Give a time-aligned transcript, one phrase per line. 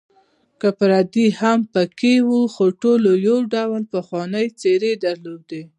[0.61, 5.61] که پردي هم پکې وې، خو ټولو یو ډول پخوانۍ څېرې درلودې.